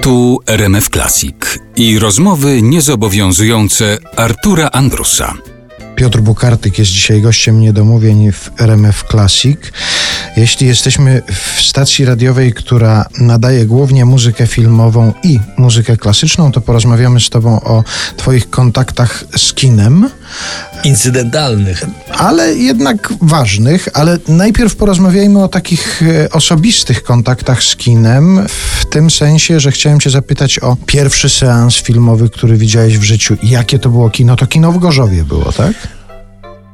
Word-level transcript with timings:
Tu 0.00 0.40
RMF 0.46 0.88
Classic 0.88 1.36
i 1.76 1.98
rozmowy 1.98 2.62
niezobowiązujące 2.62 3.98
Artura 4.16 4.70
Andrusa. 4.72 5.34
Piotr 5.96 6.20
Bukartyk 6.20 6.78
jest 6.78 6.90
dzisiaj 6.90 7.22
gościem 7.22 7.60
niedomówień 7.60 8.32
w 8.32 8.50
RMF 8.58 9.04
Classic. 9.10 9.58
Jeśli 10.36 10.66
jesteśmy 10.66 11.22
w 11.32 11.62
stacji 11.62 12.04
radiowej, 12.04 12.52
która 12.52 13.04
nadaje 13.18 13.66
głównie 13.66 14.04
muzykę 14.04 14.46
filmową 14.46 15.12
i 15.22 15.40
muzykę 15.56 15.96
klasyczną, 15.96 16.52
to 16.52 16.60
porozmawiamy 16.60 17.20
z 17.20 17.30
Tobą 17.30 17.60
o 17.60 17.84
Twoich 18.16 18.50
kontaktach 18.50 19.24
z 19.36 19.52
kinem. 19.52 20.10
Incydentalnych. 20.84 21.84
Ale 22.18 22.54
jednak 22.54 23.12
ważnych, 23.20 23.88
ale 23.94 24.18
najpierw 24.28 24.76
porozmawiajmy 24.76 25.44
o 25.44 25.48
takich 25.48 26.02
e, 26.02 26.30
osobistych 26.30 27.02
kontaktach 27.02 27.62
z 27.62 27.76
kinem, 27.76 28.46
w 28.48 28.81
tym 28.92 29.10
sensie, 29.10 29.60
że 29.60 29.72
chciałem 29.72 30.00
Cię 30.00 30.10
zapytać 30.10 30.58
o 30.58 30.76
pierwszy 30.86 31.28
seans 31.28 31.74
filmowy, 31.76 32.28
który 32.28 32.56
widziałeś 32.56 32.98
w 32.98 33.02
życiu. 33.02 33.36
Jakie 33.42 33.78
to 33.78 33.88
było 33.88 34.10
kino? 34.10 34.36
To 34.36 34.46
kino 34.46 34.72
w 34.72 34.78
Gorzowie 34.78 35.24
było, 35.24 35.52
tak? 35.52 35.72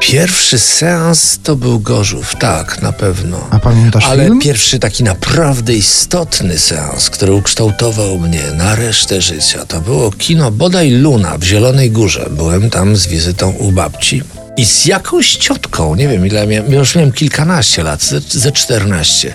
Pierwszy 0.00 0.58
seans 0.58 1.38
to 1.42 1.56
był 1.56 1.80
Gorzów, 1.80 2.34
tak, 2.36 2.82
na 2.82 2.92
pewno. 2.92 3.46
A 3.50 3.58
pamiętasz 3.58 4.04
Ale 4.04 4.24
film? 4.24 4.40
pierwszy 4.40 4.78
taki 4.78 5.04
naprawdę 5.04 5.74
istotny 5.74 6.58
seans, 6.58 7.10
który 7.10 7.32
ukształtował 7.32 8.18
mnie 8.18 8.42
na 8.56 8.74
resztę 8.74 9.20
życia, 9.20 9.66
to 9.66 9.80
było 9.80 10.10
kino 10.10 10.50
bodaj 10.50 10.90
Luna 10.90 11.38
w 11.38 11.44
Zielonej 11.44 11.90
Górze. 11.90 12.28
Byłem 12.30 12.70
tam 12.70 12.96
z 12.96 13.06
wizytą 13.06 13.50
u 13.50 13.72
babci. 13.72 14.22
I 14.56 14.64
z 14.64 14.86
jakąś 14.86 15.36
ciotką, 15.36 15.94
nie 15.94 16.08
wiem 16.08 16.26
ile 16.26 16.46
miałem, 16.46 16.72
już 16.72 16.94
miałem 16.94 17.12
kilkanaście 17.12 17.82
lat, 17.82 18.02
ze, 18.02 18.20
ze 18.20 18.52
14. 18.52 19.34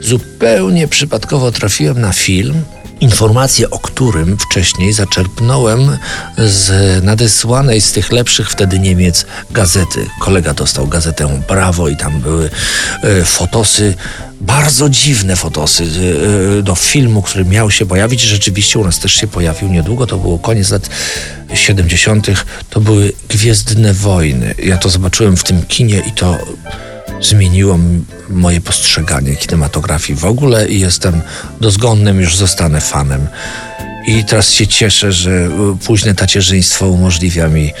Zupełnie 0.00 0.88
przypadkowo 0.88 1.52
trafiłem 1.52 2.00
na 2.00 2.12
film, 2.12 2.64
informacje 3.00 3.70
o 3.70 3.78
którym 3.78 4.38
wcześniej 4.38 4.92
zaczerpnąłem 4.92 5.98
z 6.38 7.04
nadesłanej 7.04 7.80
z 7.80 7.92
tych 7.92 8.12
lepszych 8.12 8.50
wtedy 8.50 8.78
Niemiec 8.78 9.26
gazety. 9.50 10.06
Kolega 10.20 10.54
dostał 10.54 10.86
gazetę 10.86 11.42
Brawo 11.48 11.88
i 11.88 11.96
tam 11.96 12.20
były 12.20 12.50
e, 13.02 13.24
fotosy, 13.24 13.94
bardzo 14.40 14.88
dziwne 14.88 15.36
fotosy 15.36 15.84
e, 16.58 16.62
do 16.62 16.74
filmu, 16.74 17.22
który 17.22 17.44
miał 17.44 17.70
się 17.70 17.86
pojawić. 17.86 18.20
Rzeczywiście 18.20 18.78
u 18.78 18.84
nas 18.84 18.98
też 18.98 19.12
się 19.12 19.26
pojawił 19.26 19.68
niedługo, 19.68 20.06
to 20.06 20.18
było 20.18 20.38
koniec 20.38 20.70
lat 20.70 20.90
70. 21.54 22.26
To 22.70 22.80
były 22.80 23.12
Gwiezdne 23.28 23.94
Wojny. 23.94 24.54
Ja 24.64 24.76
to 24.76 24.88
zobaczyłem 24.88 25.36
w 25.36 25.44
tym 25.44 25.62
kinie 25.62 26.02
i 26.06 26.12
to 26.12 26.38
zmieniło 27.20 27.78
moje 28.28 28.60
postrzeganie 28.60 29.36
kinematografii 29.36 30.18
w 30.18 30.24
ogóle 30.24 30.68
i 30.68 30.80
jestem 30.80 31.20
dozgonnym, 31.60 32.20
już 32.20 32.36
zostanę 32.36 32.80
fanem. 32.80 33.28
I 34.06 34.24
teraz 34.24 34.50
się 34.50 34.66
cieszę, 34.66 35.12
że 35.12 35.50
późne 35.86 36.14
tacierzyństwo 36.14 36.88
umożliwia 36.88 37.48
mi 37.48 37.72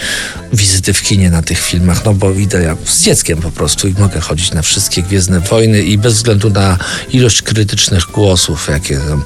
wizyty 0.52 0.92
w 0.92 1.02
kinie 1.02 1.30
na 1.30 1.42
tych 1.42 1.58
filmach, 1.58 2.04
no 2.04 2.14
bo 2.14 2.32
idę 2.32 2.62
jak 2.62 2.78
z 2.84 3.02
dzieckiem 3.02 3.38
po 3.38 3.50
prostu 3.50 3.88
i 3.88 3.94
mogę 3.98 4.20
chodzić 4.20 4.52
na 4.52 4.62
wszystkie 4.62 5.02
Gwiezdne 5.02 5.40
Wojny 5.40 5.82
i 5.82 5.98
bez 5.98 6.14
względu 6.14 6.50
na 6.50 6.78
ilość 7.12 7.42
krytycznych 7.42 8.04
głosów, 8.04 8.68
jakie 8.68 8.98
tam 8.98 9.22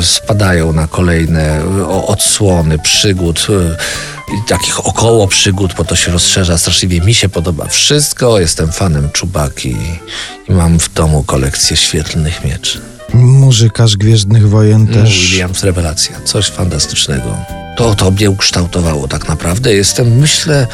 y, 0.00 0.04
spadają 0.04 0.72
na 0.72 0.86
kolejne 0.86 1.62
y, 1.62 1.86
odsłony 1.86 2.78
przygód, 2.78 3.46
y, 3.50 3.76
takich 4.46 4.86
około 4.86 5.28
przygód, 5.28 5.74
bo 5.78 5.84
to 5.84 5.96
się 5.96 6.12
rozszerza 6.12 6.58
straszliwie. 6.58 7.00
Mi 7.00 7.14
się 7.14 7.28
podoba 7.28 7.66
wszystko, 7.66 8.40
jestem 8.40 8.72
fanem 8.72 9.10
Czubaki 9.10 9.76
i 10.48 10.52
mam 10.52 10.78
w 10.78 10.92
domu 10.92 11.22
kolekcję 11.22 11.76
świetlnych 11.76 12.44
mieczy. 12.44 12.80
Muzyka 13.14 13.86
z 13.86 13.96
Gwiezdnych 13.96 14.48
Wojen 14.48 14.86
Też. 14.86 14.96
też. 14.96 15.30
Williams 15.30 15.62
rewelacja, 15.64 16.20
coś 16.24 16.50
fantastycznego. 16.50 17.36
To 17.76 17.94
to 17.94 18.10
mnie 18.10 18.30
ukształtowało 18.30 19.08
tak 19.08 19.28
naprawdę. 19.28 19.74
Jestem, 19.74 20.18
myślę, 20.18 20.66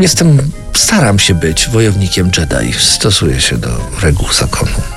jestem, 0.00 0.50
staram 0.74 1.18
się 1.18 1.34
być 1.34 1.68
wojownikiem 1.68 2.30
Jedi. 2.38 2.72
Stosuję 2.78 3.40
się 3.40 3.58
do 3.58 3.68
reguł 4.02 4.32
zakonu. 4.32 4.95